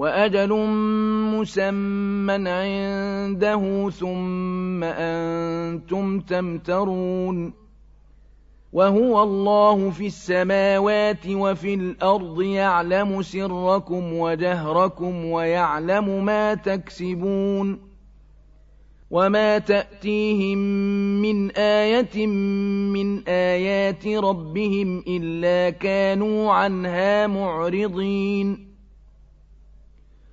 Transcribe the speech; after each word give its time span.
وأجل 0.00 0.52
مسمى 1.36 2.32
عنده 2.32 3.90
ثم 3.90 4.84
أنتم 4.84 6.20
تمترون 6.20 7.52
وهو 8.72 9.22
الله 9.22 9.90
في 9.90 10.06
السماوات 10.06 11.26
وفي 11.28 11.74
الأرض 11.74 12.42
يعلم 12.42 13.22
سركم 13.22 14.12
وجهركم 14.12 15.24
ويعلم 15.24 16.24
ما 16.24 16.54
تكسبون 16.54 17.78
وما 19.10 19.58
تأتيهم 19.58 20.58
من 21.22 21.50
آية 21.50 22.26
من 22.96 23.28
آيات 23.28 24.06
ربهم 24.06 25.04
إلا 25.08 25.70
كانوا 25.70 26.52
عنها 26.52 27.26
معرضين 27.26 28.69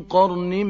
قرن 0.00 0.66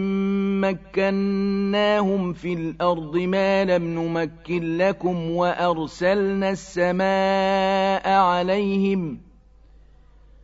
مكناهم 0.61 2.33
في 2.33 2.53
الأرض 2.53 3.17
ما 3.17 3.65
لم 3.65 3.84
نمكن 3.84 4.77
لكم 4.77 5.31
وأرسلنا 5.31 6.51
السماء 6.51 8.09
عليهم 8.09 9.19
ۖ 9.28 9.31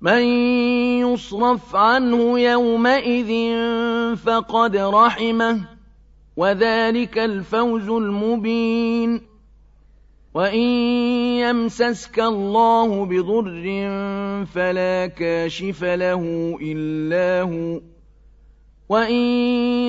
من 0.00 0.22
يصرف 1.02 1.76
عنه 1.76 2.40
يومئذ 2.40 3.56
فقد 4.16 4.76
رحمه 4.76 5.60
وذلك 6.36 7.18
الفوز 7.18 7.88
المبين. 7.88 9.20
وإن 10.34 10.68
يمسسك 11.42 12.20
الله 12.20 13.04
بضر 13.04 13.64
فلا 14.54 15.06
كاشف 15.06 15.84
له 15.84 16.22
إلا 16.62 17.42
هو 17.42 17.80
وإن 18.88 19.22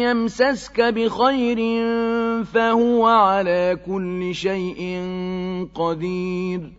يمسسك 0.02 0.82
بخير 0.82 1.58
فهو 2.44 3.06
على 3.06 3.80
كل 3.86 4.36
شيء 4.36 5.04
قدير. 5.76 6.79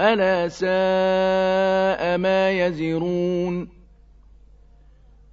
ألا 0.00 0.48
ساء 0.48 2.18
ما 2.18 2.50
يزرون 2.50 3.68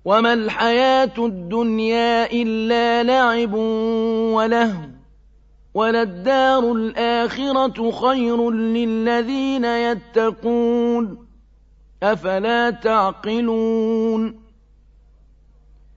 وما 0.06 0.34
الحياة 0.34 1.14
الدنيا 1.18 2.32
إلا 2.32 3.04
لعب 3.04 3.54
ولهو 4.34 4.82
وللدار 5.74 6.72
الآخرة 6.72 7.92
خير 7.92 8.52
للذين 8.52 9.66
يتقون 9.66 11.28
أفلا 12.04 12.70
تعقلون 12.70 14.45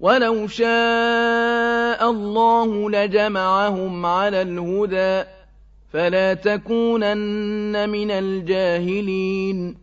وَلَوْ 0.00 0.46
شَاءَ 0.46 2.10
اللَّهُ 2.10 2.90
لَجَمَعَهُمْ 2.90 4.06
عَلَى 4.06 4.42
الْهُدَىٰ 4.42 5.24
ۚ 5.24 5.26
فَلَا 5.92 6.34
تَكُونَنَّ 6.34 7.88
مِنَ 7.90 8.10
الْجَاهِلِينَ 8.10 9.76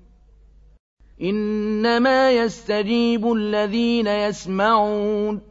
إِنَّمَا 1.21 2.31
يَسْتَجِيبُ 2.31 3.31
الَّذِينَ 3.31 4.07
يَسْمَعُونَ 4.07 5.41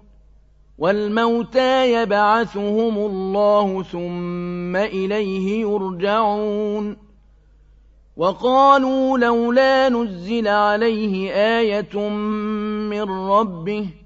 وَالْمَوْتَىٰ 0.78 1.92
يَبْعَثُهُمُ 2.02 2.96
اللَّهُ 2.98 3.82
ثُمَّ 3.82 4.76
إِلَيْهِ 4.76 5.60
يُرْجَعُونَ 5.60 6.96
وَقَالُوا 8.16 9.18
لَوْلَا 9.18 9.88
نُزِّلَ 9.88 10.48
عَلَيْهِ 10.48 11.32
آيَةٌ 11.32 12.08
مِّن 12.90 13.02
رَّبِّهِ 13.02 14.05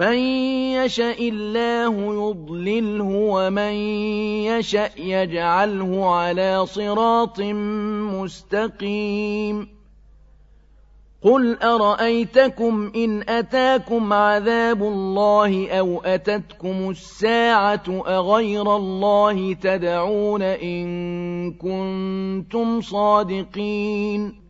مَن 0.00 0.18
يَشَإِ 0.80 1.28
اللَّهُ 1.28 1.94
يُضْلِلْهُ 2.14 3.04
وَمَن 3.04 3.72
يَشَأْ 4.48 4.90
يَجْعَلْهُ 4.96 6.10
عَلَىٰ 6.14 6.66
صِرَاطٍ 6.66 7.40
مُّسْتَقِيمٍ 8.16 9.68
قُلْ 11.22 11.58
أَرَأَيْتَكُمْ 11.62 12.92
إِنْ 12.96 13.28
أَتَاكُمْ 13.28 14.12
عَذَابُ 14.12 14.82
اللَّهِ 14.82 15.70
أَوْ 15.70 16.00
أَتَتْكُمُ 16.00 16.90
السَّاعَةُ 16.90 17.84
أَغَيْرَ 18.06 18.76
اللَّهِ 18.76 19.54
تَدْعُونَ 19.54 20.42
إِن 20.42 20.86
كُنتُمْ 21.52 22.80
صَادِقِينَ 22.80 24.49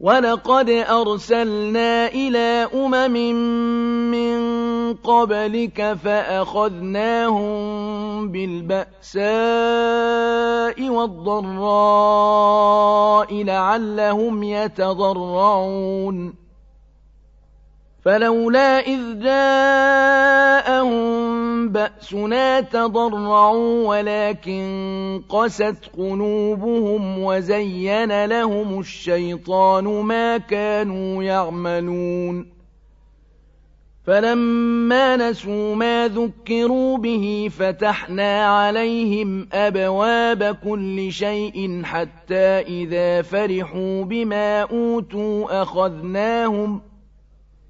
وَلَقَدْ 0.00 0.70
أَرْسَلْنَا 0.70 2.08
إِلَىٰ 2.08 2.68
أُمَمٍ 2.74 3.12
مِّن 4.10 4.38
قَبْلِكَ 5.04 5.92
فَأَخَذْنَاهُم 6.04 7.52
بِالْبَأْسَاءِ 8.32 9.20
وَالضَّرَّاءِ 10.88 11.84
لَعَلَّهُمْ 13.44 14.42
يَتَضَرَّعُونَ 14.42 14.80
فَلَوْلَا 18.04 18.78
إِذْ 18.86 19.20
جَاءَهُم 19.22 21.00
بَأْسُنَا 21.68 22.60
تَضَرَّعُوا 22.60 23.88
وَلَٰكِن 23.88 25.22
قَسَتْ 25.28 25.90
قُلُوبُهُمْ 25.96 27.18
وَزَيَّنَ 27.18 28.24
لَهُمُ 28.24 28.80
الشَّيْطَانُ 28.80 29.84
مَا 29.84 30.38
كَانُوا 30.38 31.22
يَعْمَلُونَ. 31.24 32.46
فَلَمَّا 34.06 35.16
نَسُوا 35.16 35.74
مَا 35.74 36.08
ذُكِّرُوا 36.08 36.98
بِهِ 36.98 37.48
فَتَحْنَا 37.58 38.46
عَلَيْهِمْ 38.46 39.48
أَبْوَابَ 39.52 40.56
كُلِّ 40.64 41.12
شَيْءٍ 41.12 41.82
حَتَّىٰ 41.84 42.60
إِذَا 42.68 43.22
فَرِحُوا 43.22 44.04
بِمَا 44.04 44.60
أُوتُوا 44.60 45.62
أَخَذْنَاهُمْ 45.62 46.80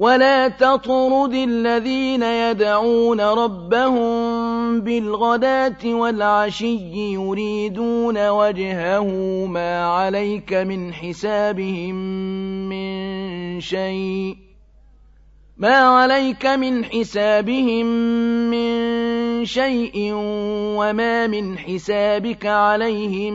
ولا 0.00 0.48
تطرد 0.48 1.34
الذين 1.34 2.22
يدعون 2.22 3.20
ربهم 3.20 4.80
بالغداة 4.80 5.84
والعشي 5.84 7.12
يريدون 7.12 8.28
وجهه 8.28 9.06
ما 9.46 9.84
عليك 9.84 10.52
من 10.52 10.92
حسابهم 10.92 11.94
من 12.68 13.60
شيء 13.60 14.36
ما 15.60 15.76
عليك 15.76 16.46
من 16.46 16.84
حسابهم 16.84 17.86
من 18.50 19.44
شيء 19.44 20.12
وما 20.80 21.26
من 21.26 21.58
حسابك 21.58 22.46
عليهم 22.46 23.34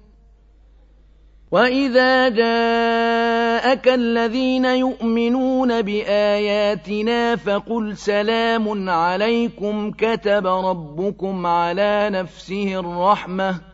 وإذا 1.51 2.29
جاءك 2.29 3.87
الذين 3.87 4.65
يؤمنون 4.65 5.81
بآياتنا 5.81 7.35
فقل 7.35 7.97
سلام 7.97 8.89
عليكم 8.89 9.91
كتب 9.91 10.47
ربكم 10.47 11.45
على 11.45 12.09
نفسه 12.09 12.79
الرحمة 12.79 13.70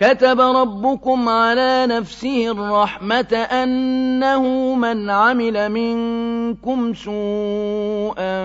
كتب 0.00 0.40
ربكم 0.40 1.28
على 1.28 1.86
نفسه 1.86 2.50
الرحمة 2.50 3.34
أنه 3.34 4.74
من 4.74 5.10
عمل 5.10 5.68
منكم 5.68 6.94
سوءا 6.94 8.40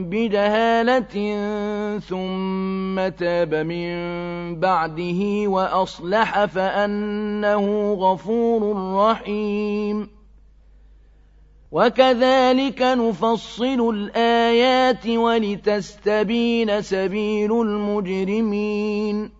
بجهالة 0.00 1.14
ثم 1.98 3.08
تاب 3.08 3.54
من 3.54 3.90
بعده 4.60 5.48
وأصلح 5.48 6.44
فأنه 6.44 7.94
غفور 7.94 8.76
رحيم. 8.96 10.08
وكذلك 11.72 12.82
نفصل 12.82 13.90
الآيات 13.94 15.06
ولتستبين 15.06 16.82
سبيل 16.82 17.52
المجرمين. 17.52 19.39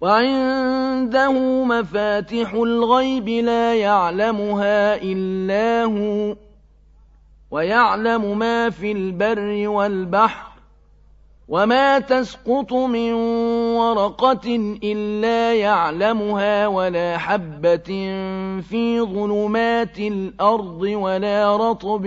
وعنده 0.00 1.32
مفاتح 1.64 2.52
الغيب 2.52 3.28
لا 3.28 3.74
يعلمها 3.74 5.02
إلا 5.02 5.84
هو 5.84 6.36
ويعلم 7.50 8.38
ما 8.38 8.70
في 8.70 8.92
البر 8.92 9.68
والبحر 9.68 10.50
وما 11.48 11.98
تسقط 11.98 12.72
من 12.72 13.12
ورقة 13.74 14.76
إلا 14.84 15.54
يعلمها 15.54 16.66
ولا 16.66 17.18
حبة 17.18 17.90
في 18.60 19.00
ظلمات 19.00 19.98
الأرض 19.98 20.82
ولا 20.82 21.56
رطب 21.56 22.06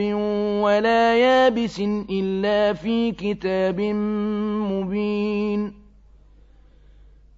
ولا 0.63 1.17
يابس 1.17 1.79
إلا 2.09 2.73
في 2.73 3.11
كتاب 3.11 3.81
مبين 4.71 5.82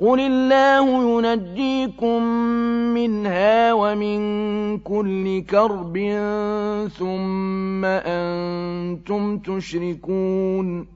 قل 0.00 0.20
الله 0.20 0.86
ينجيكم 1.18 2.22
منها 2.94 3.72
ومن 3.72 4.78
كل 4.78 5.42
كرب 5.42 5.96
ثم 6.98 7.84
أنتم 7.84 9.38
تشركون 9.38 10.95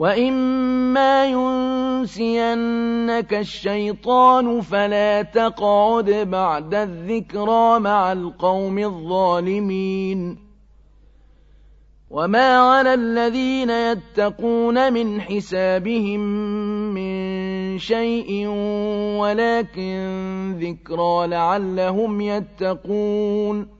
وَإِمَّا 0.00 1.26
يُنسِيَنَّكَ 1.26 3.34
الشَّيْطَانُ 3.34 4.60
فَلَا 4.60 5.22
تَقْعُدْ 5.22 6.10
بَعْدَ 6.10 6.74
الذِّكْرَىٰ 6.74 7.78
مَعَ 7.80 8.12
الْقَوْمِ 8.12 8.78
الظَّالِمِينَ 8.78 10.38
وَمَا 12.10 12.56
عَلَى 12.56 12.94
الَّذِينَ 12.94 13.70
يَتَّقُونَ 13.70 14.92
مِنْ 14.92 15.20
حِسَابِهِم 15.20 16.20
مِّن 16.96 17.78
شَيْءٍ 17.78 18.46
وَلَٰكِن 19.20 20.00
ذِكْرَىٰ 20.60 21.26
لَعَلَّهُمْ 21.26 22.20
يَتَّقُونَ 22.20 23.79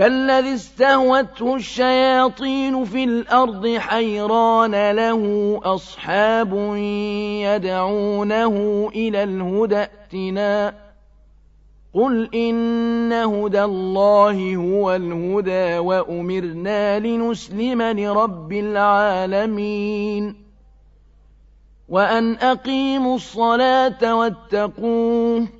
كالذي 0.00 0.54
استهوته 0.54 1.56
الشياطين 1.56 2.84
في 2.84 3.04
الأرض 3.04 3.76
حيران 3.76 4.90
له 4.90 5.60
أصحاب 5.64 6.54
يدعونه 7.44 8.88
إلى 8.94 9.22
الهدى 9.22 9.76
ائتنا. 9.76 10.74
قل 11.94 12.34
إن 12.34 13.12
هدى 13.12 13.64
الله 13.64 14.56
هو 14.56 14.96
الهدى 14.96 15.78
وأمرنا 15.78 16.98
لنسلم 16.98 17.82
لرب 17.82 18.52
العالمين. 18.52 20.34
وأن 21.88 22.34
أقيموا 22.34 23.16
الصلاة 23.16 24.14
واتقوه 24.14 25.59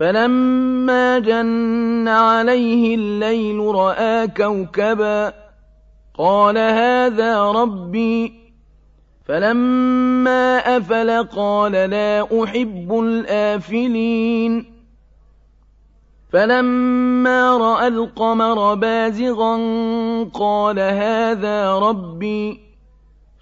فَلَمَّا 0.00 1.18
جَنَّ 1.18 2.08
عَلَيْهِ 2.08 2.94
اللَّيْلُ 2.94 3.58
رَأَىٰ 3.74 4.26
كَوْكَبًا 4.28 5.30
ۖ 5.30 5.34
قَالَ 6.18 6.58
هَٰذَا 6.58 7.42
رَبِّي 7.52 8.28
ۖ 8.28 8.32
فَلَمَّا 9.28 10.58
أَفَلَ 10.76 11.10
قَالَ 11.36 11.72
لَا 11.72 12.42
أُحِبُّ 12.42 12.98
الْآفِلِينَ 13.00 14.64
فَلَمَّا 16.32 17.56
رَأَى 17.56 17.86
الْقَمَرَ 17.88 18.74
بَازِغًا 18.74 19.56
قَالَ 20.34 20.78
هَٰذَا 20.78 21.78
رَبِّي 21.78 22.60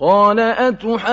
قال 0.00 0.40
أتحاجوني 0.40 1.08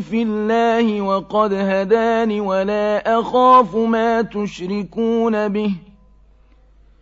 في 0.00 0.22
الله 0.22 1.00
وقد 1.00 1.52
هداني 1.52 2.40
ولا 2.40 3.18
أخاف 3.20 3.76
ما 3.76 4.22
تشركون 4.22 5.48
به 5.48 5.74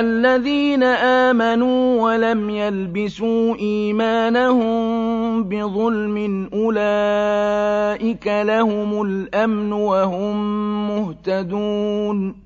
الذين 0.00 0.82
آمنوا 0.82 2.02
ولم 2.02 2.50
يلبسوا 2.50 3.56
إيمانهم 3.56 4.74
بظلم 5.44 6.48
أولئك 6.54 8.26
لهم 8.26 9.02
الأمن 9.02 9.72
وهم 9.72 10.36
مهتدون. 10.88 12.44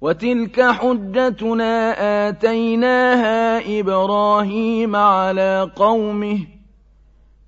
وتلك 0.00 0.62
حجتنا 0.62 1.94
آتيناها 2.28 3.80
إبراهيم 3.80 4.96
على 4.96 5.70
قومه. 5.76 6.38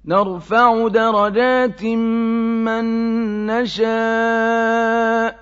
نرفع 0.05 0.89
درجات 0.89 1.85
من 2.65 2.85
نشاء. 3.47 5.42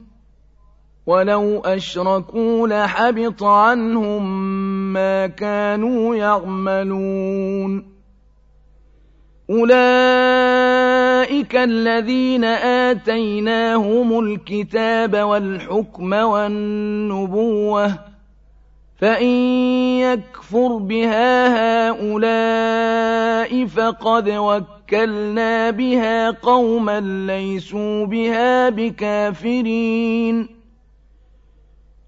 ولو 1.05 1.59
أشركوا 1.59 2.67
لحبط 2.67 3.43
عنهم 3.43 4.23
ما 4.93 5.27
كانوا 5.27 6.15
يعملون 6.15 7.91
أولئك 9.49 9.71
الذين 11.55 12.43
آتيناهم 12.43 14.19
الكتاب 14.19 15.15
والحكم 15.15 16.13
والنبوة 16.13 17.93
فإن 18.97 19.27
يكفر 19.99 20.77
بها 20.77 21.87
هؤلاء 21.89 23.65
فقد 23.65 24.29
وكلنا 24.29 25.69
بها 25.69 26.31
قوما 26.31 26.99
ليسوا 26.99 28.05
بها 28.05 28.69
بكافرين 28.69 30.60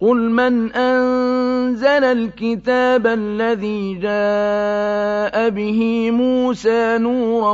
قل 0.00 0.30
من 0.30 0.72
أنزل 0.72 2.04
الكتاب 2.04 3.06
الذي 3.06 3.94
جاء 3.94 5.50
به 5.50 6.10
موسى 6.10 6.98
نورا 6.98 7.52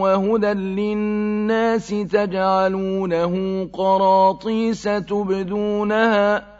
وهدى 0.00 0.52
للناس 0.52 1.88
تجعلونه 1.88 3.64
قراطيس 3.72 4.82
تبدونها 4.82 6.59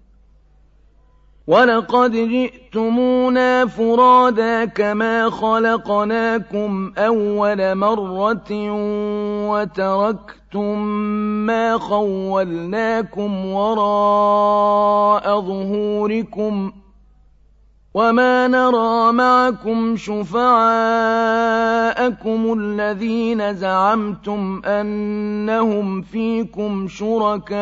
ولقد 1.51 2.11
جئتمونا 2.11 3.65
فرادا 3.65 4.65
كما 4.65 5.29
خلقناكم 5.29 6.93
أول 6.97 7.75
مرة 7.75 8.51
وتركتم 9.51 10.79
ما 11.45 11.77
خولناكم 11.77 13.45
وراء 13.45 15.41
ظهوركم 15.41 16.71
وما 17.93 18.47
نرى 18.47 19.11
معكم 19.11 19.95
شفعاءكم 19.97 20.53
الذين 22.59 23.55
زعمتم 23.55 24.61
أنهم 24.65 26.01
فيكم 26.01 26.87
شركاء 26.87 27.61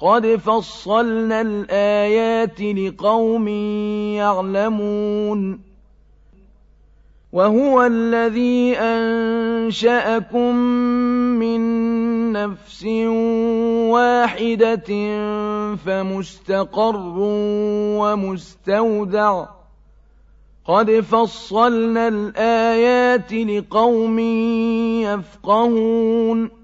قد 0.00 0.26
فصلنا 0.26 1.40
الآيات 1.40 2.60
لقوم 2.60 3.48
يعلمون 4.18 5.60
وهو 7.32 7.82
الذي 7.82 8.78
أنشأكم 8.78 10.54
من 11.38 11.60
نفس 12.32 12.84
واحدة 13.94 14.90
فمستقر 15.76 17.14
ومستودع 17.98 19.46
قد 20.64 20.90
فصلنا 20.90 22.08
الآيات 22.08 23.32
لقوم 23.32 24.18
يفقهون 25.00 26.63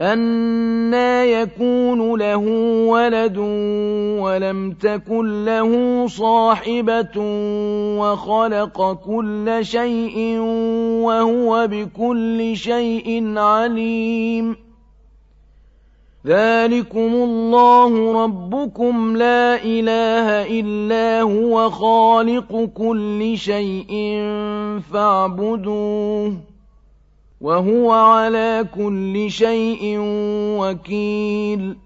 أَنَّىٰ 0.00 1.32
يَكُونُ 1.32 2.18
لَهُ 2.18 2.44
وَلَدٌ 2.88 3.38
وَلَمْ 4.20 4.72
تَكُن 4.72 5.44
لَّهُ 5.44 5.70
صَاحِبَةٌ 6.06 7.16
وَخَلَقَ 8.00 8.92
كُلَّ 8.92 9.58
شَيْءٍ 9.62 10.38
وَهُوَ 11.00 11.66
بِكُلِّ 11.66 12.52
شَيْءٍ 12.56 13.38
عَلِيمٌ 13.38 14.56
ذَٰلِكُمُ 16.26 17.10
اللَّهُ 17.14 18.24
رَبُّكُمْ 18.24 19.16
لَا 19.16 19.64
إِلَٰهَ 19.64 20.60
إِلَّا 20.60 21.20
هُوَ 21.22 21.70
خَالِقُ 21.70 22.68
كُلِّ 22.74 23.32
شَيْءٍ 23.36 23.92
فَاعْبُدُوهُ 24.92 26.55
وَهُوَ 27.40 27.90
عَلَىٰ 27.92 28.64
كُلِّ 28.74 29.30
شَيْءٍ 29.30 29.96
وَكِيلٌ. 30.60 31.76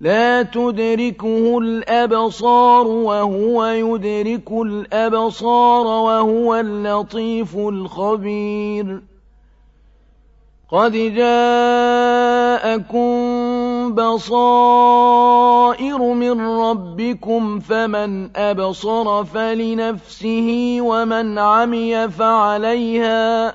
لَا 0.00 0.42
تُدْرِكُهُ 0.42 1.58
الْأَبْصَارُ 1.58 2.86
وَهُوَ 2.86 3.64
يُدْرِكُ 3.64 4.52
الْأَبْصَارَ 4.52 5.86
وَهُوَ 5.86 6.54
اللَّطِيفُ 6.54 7.56
الْخَبِيرُ. 7.56 9.02
قَدْ 10.70 10.92
جَاءَكُم 10.92 11.54
بَصَائِرُ 13.94 15.18
مِن 15.98 16.40
رَّبِّكُمْ 16.40 17.60
ۖ 17.60 17.62
فَمَنْ 17.62 18.36
أَبْصَرَ 18.36 19.24
فَلِنَفْسِهِ 19.24 20.76
وَمَنْ 20.80 21.38
عَمِيَ 21.38 22.08
فَعَلَيْهَا 22.08 23.50
ۚ 23.50 23.54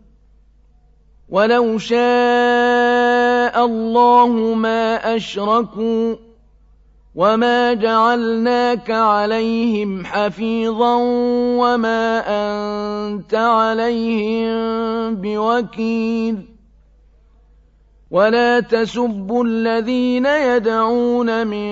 وَلَوْ 1.31 1.77
شَاءَ 1.77 3.55
اللَّهُ 3.65 4.53
مَا 4.53 5.15
أَشْرَكُوا 5.15 6.13
ۗ 6.15 6.17
وَمَا 7.15 7.73
جَعَلْنَاكَ 7.73 8.91
عَلَيْهِمْ 8.91 10.05
حَفِيظًا 10.05 10.95
وَمَا 11.61 12.03
أَنتَ 12.27 13.33
عَلَيْهِم 13.35 14.51
بِوَكِيلٍ 15.15 16.35
وَلَا 18.11 18.59
تَسُبُّوا 18.59 19.43
الَّذِينَ 19.43 20.25
يَدْعُونَ 20.25 21.47
مِن 21.47 21.69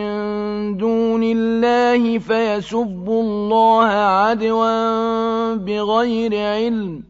دُونِ 0.78 1.24
اللَّهِ 1.24 2.20
فَيَسُبُّوا 2.20 3.22
اللَّهَ 3.24 3.88
عَدْوًا 3.92 5.56
بِغَيْرِ 5.56 6.32
عِلْمٍ 6.48 7.10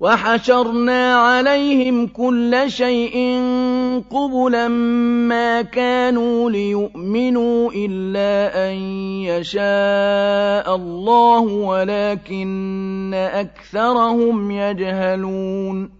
وَحَشَرْنَا 0.00 1.14
عَلَيْهِمْ 1.16 2.06
كُلَّ 2.06 2.64
شَيْءٍ 2.66 3.16
قُبُلًا 4.10 4.68
مَّا 5.28 5.62
كَانُوا 5.62 6.50
لِيُؤْمِنُوا 6.50 7.70
إِلَّا 7.74 8.32
أَن 8.70 8.74
يَشَاءَ 9.28 10.76
اللَّهُ 10.76 11.40
وَلَٰكِنَّ 11.40 13.14
أَكْثَرَهُمْ 13.14 14.50
يَجْهَلُونَ. 14.50 15.99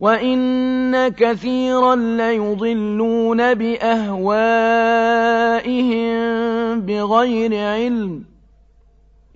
وَإِنَّ 0.00 1.08
كَثِيرًا 1.08 1.96
لَّيُضِلُّونَ 1.96 3.54
بِأَهْوَائِهِم 3.54 4.40
بِغَيْرِ 6.80 7.54
عِلْمٍ 7.68 8.18
ۗ 8.18 8.22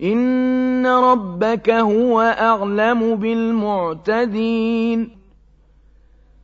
إِنَّ 0.05 0.87
رَبَّكَ 0.87 1.71
هُوَ 1.71 2.21
أَعْلَمُ 2.21 3.17
بِالْمُعْتَدِينَ 3.17 5.11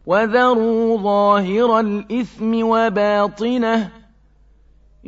وَذَرُوا 0.06 0.98
ظَاهِرَ 0.98 1.80
الْإِثْمِ 1.80 2.60
وَبَاطِنَهُ 2.68 3.84
ۚ 3.84 3.90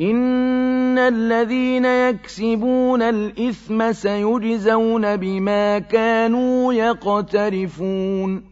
إِنَّ 0.00 0.98
الَّذِينَ 0.98 1.84
يَكْسِبُونَ 1.84 3.02
الْإِثْمَ 3.02 3.92
سَيُجْزَوْنَ 3.92 5.16
بِمَا 5.16 5.78
كَانُوا 5.78 6.72
يَقْتَرِفُونَ 6.74 8.51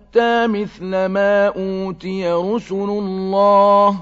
أُوتَىٰ 0.15 0.47
مِثْلَ 0.47 1.05
مَا 1.05 1.47
أُوتِيَ 1.47 2.31
رُسُلُ 2.31 2.89
اللَّهِ 2.89 3.91
ۗ 3.91 3.95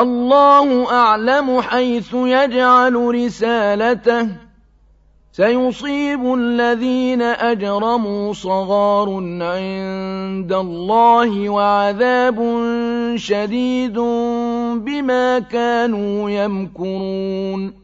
اللَّهُ 0.00 0.92
أَعْلَمُ 0.92 1.60
حَيْثُ 1.60 2.14
يَجْعَلُ 2.14 2.94
رِسَالَتَهُ 2.94 4.22
ۗ 4.24 4.28
سَيُصِيبُ 5.32 6.34
الَّذِينَ 6.34 7.22
أَجْرَمُوا 7.22 8.32
صَغَارٌ 8.32 9.08
عِندَ 9.40 10.52
اللَّهِ 10.52 11.48
وَعَذَابٌ 11.48 12.36
شَدِيدٌ 13.16 13.98
بِمَا 14.84 15.38
كَانُوا 15.38 16.30
يَمْكُرُونَ 16.30 17.83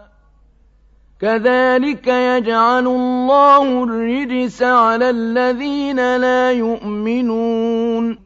كَذَٰلِكَ 1.21 2.07
يَجْعَلُ 2.07 2.87
اللَّهُ 2.87 3.83
الرِّجْسَ 3.83 4.63
عَلَى 4.63 5.09
الَّذِينَ 5.09 6.17
لَا 6.17 6.51
يُؤْمِنُونَ. 6.51 8.17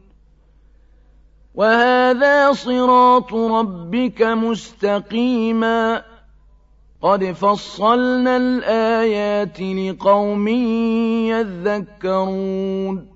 وَهَٰذَا 1.54 2.52
صِرَاطُ 2.52 3.34
رَبِّكَ 3.34 4.22
مُسْتَقِيمًا 4.22 5.96
ۗ. 5.98 6.02
قَدْ 7.02 7.24
فَصَّلْنَا 7.24 8.36
الْآيَاتِ 8.36 9.60
لِقَوْمٍ 9.60 10.48
يَذَّكَّرُونَ. 11.28 13.15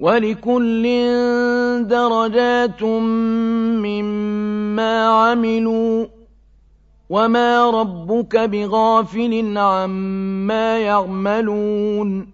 وَلِكُلٍّ 0.00 0.82
دَرَجَاتٌ 1.88 2.82
مِّمَّا 3.82 5.06
عَمِلُوا 5.06 6.04
ۚ 6.06 6.08
وَمَا 7.10 7.70
رَبُّكَ 7.70 8.36
بِغَافِلٍ 8.36 9.58
عَمَّا 9.58 10.78
يَعْمَلُونَ 10.78 12.28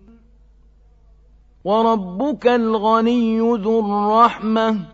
وَرَبُّكَ 1.65 2.47
الْغَنِيُّ 2.47 3.41
ذُو 3.41 3.81
الرَّحْمَةِ 3.81 4.94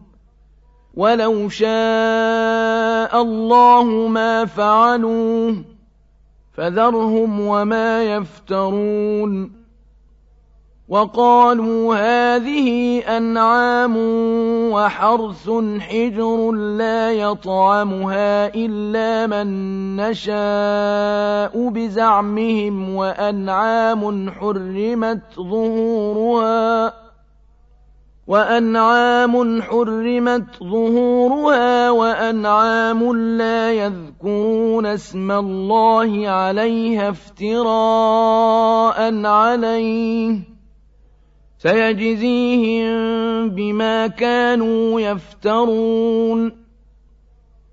وَلَوْ 0.95 1.49
شَاءَ 1.49 3.21
اللَّهُ 3.21 3.83
مَا 4.07 4.45
فَعَلُوهُ 4.45 5.51
ۖ 5.51 5.55
فَذَرْهُمْ 6.53 7.39
وَمَا 7.39 8.03
يَفْتَرُونَ 8.03 9.61
وَقَالُوا 10.89 11.95
هَٰذِهِ 11.95 12.99
أَنْعَامٌ 13.17 13.95
وَحَرْثٌ 14.71 15.49
حِجْرٌ 15.79 16.51
لَّا 16.51 17.11
يَطْعَمُهَا 17.11 18.47
إِلَّا 18.55 19.27
مَن 19.27 19.47
نَّشَاءُ 19.95 21.69
بِزَعْمِهِمْ 21.69 22.95
وَأَنْعَامٌ 22.95 24.29
حُرِّمَتْ 24.31 25.21
ظُهُورُهَا 25.35 26.93
وَأَنْعَامٌ 28.27 29.61
حُرِّمَتْ 29.61 30.63
ظُهُورُهَا 30.63 31.91
وَأَنْعَامٌ 31.91 33.13
لَّا 33.37 33.73
يَذْكُرُونَ 33.73 34.85
اسْمَ 34.85 35.31
اللَّهِ 35.31 36.29
عَلَيْهَا 36.29 37.09
افْتِرَاءً 37.09 39.25
عَلَيْهِ 39.25 40.35
ۚ. 40.35 40.39
سَيَجْزِيهِم 41.57 42.89
بِمَا 43.49 44.07
كَانُوا 44.07 45.01
يَفْتَرُونَ. 45.01 46.60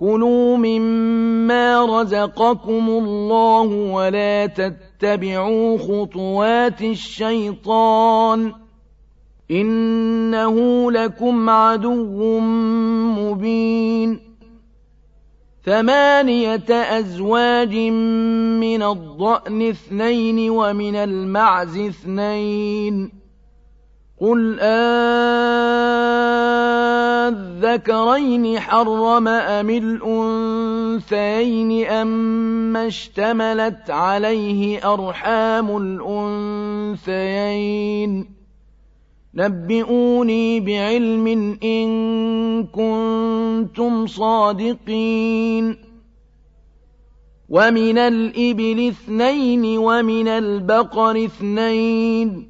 كُلُوا 0.00 0.56
مِمَّا 0.56 1.84
رَزَقَكُمُ 2.00 2.88
اللَّهُ 2.88 3.66
وَلَا 3.92 4.46
تَتَّبِعُوا 4.46 5.78
خُطُوَاتِ 5.78 6.82
الشَّيْطَانِ 6.82 8.50
ۚ 8.52 8.54
إِنَّهُ 9.50 10.56
لَكُمْ 10.92 11.50
عَدُوٌّ 11.50 12.38
مُّبِينٌ 13.20 14.20
ثَمَانِيَةَ 15.64 16.70
أَزْوَاجٍ 16.98 17.74
مِّنَ 18.64 18.82
الضَّأْنِ 18.82 19.68
اثْنَيْنِ 19.68 20.50
وَمِنَ 20.50 20.96
الْمَعْزِ 20.96 21.78
اثْنَيْنِ 21.78 23.12
قُلْ 24.20 24.60
آلذَّكَرَيْنِ 27.30 28.60
حَرَّمَ 28.60 29.28
أَمِ 29.28 29.70
الْأُنثَيَيْنِ 29.70 31.10
أَمَّا 31.86 32.86
اشْتَمَلَتْ 32.86 33.90
عَلَيْهِ 33.90 34.92
أَرْحَامُ 34.94 35.76
الْأُنثَيَيْنِ 36.96 38.24
ۖ؟ 38.24 38.26
نَبِّئُونِي 39.34 40.60
بِعِلْمٍ 40.60 41.58
إِن 41.62 41.88
كُنتُمْ 42.66 44.06
صَادِقِينَ. 44.06 45.76
وَمِنَ 47.48 47.98
الْإِبِلِ 47.98 48.88
اثْنَيْنِ 48.88 49.78
وَمِنَ 49.78 50.28
الْبَقَرِ 50.28 51.24
اثْنَيْنِ. 51.24 52.49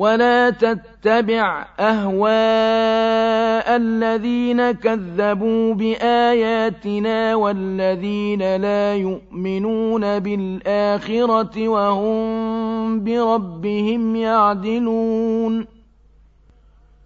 ولا 0.00 0.50
تتبع 0.50 1.66
أهواء 1.80 3.76
الذين 3.76 4.70
كذبوا 4.70 5.74
بآياتنا 5.74 7.34
والذين 7.34 8.56
لا 8.56 8.94
يؤمنون 8.94 10.18
بالآخرة 10.18 11.68
وهم 11.68 13.04
بربهم 13.04 14.16
يعدلون 14.16 15.79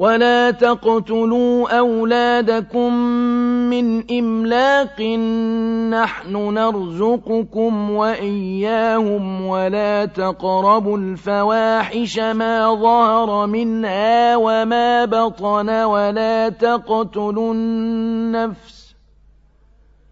ولا 0.00 0.50
تقتلوا 0.50 1.78
أولادكم 1.78 2.94
من 3.68 4.10
إملاق 4.18 5.00
نحن 5.90 6.36
نرزقكم 6.54 7.90
وإياهم 7.90 9.46
ولا 9.46 10.04
تقربوا 10.04 10.98
الفواحش 10.98 12.18
ما 12.18 12.74
ظهر 12.74 13.46
منها 13.46 14.36
وما 14.36 15.04
بطن 15.04 15.68
ولا 15.68 16.48
تقتلوا 16.48 17.54
النفس 17.54 18.79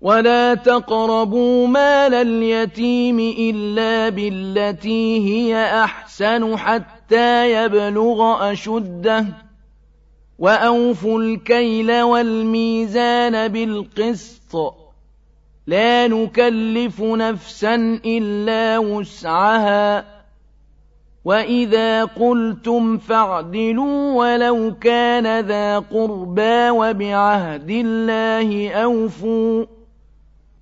ولا 0.00 0.54
تقربوا 0.54 1.66
مال 1.66 2.14
اليتيم 2.14 3.18
إلا 3.18 4.08
بالتي 4.08 5.18
هي 5.28 5.84
أحسن 5.84 6.56
حتى 6.56 7.52
يبلغ 7.52 8.52
أشده 8.52 9.24
وأوفوا 10.38 11.20
الكيل 11.20 12.02
والميزان 12.02 13.48
بالقسط 13.48 14.74
لا 15.66 16.08
نكلف 16.08 17.00
نفسا 17.02 18.00
إلا 18.04 18.78
وسعها 18.78 20.04
وإذا 21.24 22.04
قلتم 22.04 22.98
فاعدلوا 22.98 24.12
ولو 24.12 24.74
كان 24.80 25.40
ذا 25.46 25.78
قربى 25.78 26.70
وبعهد 26.70 27.70
الله 27.70 28.70
أوفوا 28.70 29.77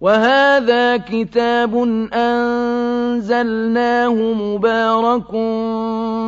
وهذا 0.00 0.96
كتاب 0.96 1.74
أنزلناه 2.14 4.14
مبارك 4.14 5.30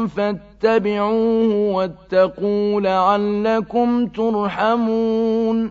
فاتبعوه 0.08 1.74
واتقوا 1.74 2.80
لعلكم 2.80 4.06
ترحمون 4.06 5.70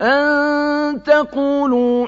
أن 0.00 1.02
تقولوا 1.02 2.06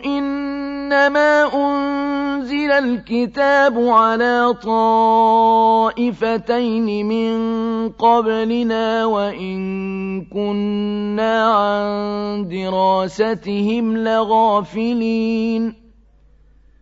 إنما 0.93 1.55
أنزل 1.55 2.71
الكتاب 2.71 3.79
على 3.79 4.55
طائفتين 5.93 7.07
من 7.07 7.89
قبلنا 7.89 9.05
وإن 9.05 10.25
كنا 10.25 11.45
عن 11.45 12.49
دراستهم 12.49 13.97
لغافلين 13.97 15.89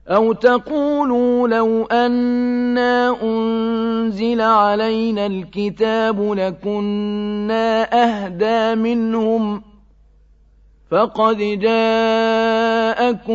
أَوْ 0.09 0.33
تَقُولُوا 0.33 1.49
لَوْ 1.49 1.85
أَنَّا 1.85 3.23
أُنزِلَ 3.23 4.41
عَلَيْنَا 4.41 5.27
الْكِتَابُ 5.27 6.33
لَكُنَّا 6.33 7.83
أَهْدَىٰ 8.05 8.75
مِنْهُمْ 8.75 9.61
ۚ 9.61 9.63
فَقَدْ 10.91 11.39
جَاءَكُم 11.39 13.35